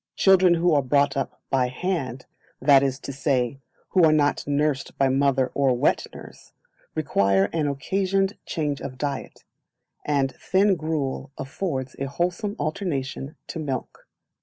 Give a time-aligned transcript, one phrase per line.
[0.15, 2.25] Children who are brought up by hand,
[2.59, 3.59] that is to say,
[3.89, 6.53] who are not nursed by mother or wet nurse,
[6.95, 9.43] require an occasioned change of diet,
[10.03, 14.07] and thin gruel affords a wholesome alternation to milk.